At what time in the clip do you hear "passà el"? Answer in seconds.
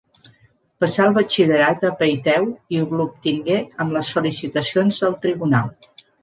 0.83-1.11